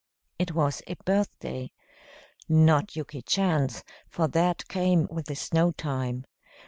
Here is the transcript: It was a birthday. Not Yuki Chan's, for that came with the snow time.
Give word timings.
It 0.39 0.53
was 0.55 0.81
a 0.87 0.95
birthday. 0.95 1.71
Not 2.49 2.95
Yuki 2.95 3.21
Chan's, 3.21 3.83
for 4.07 4.27
that 4.29 4.67
came 4.67 5.07
with 5.11 5.27
the 5.27 5.35
snow 5.35 5.69
time. 5.73 6.25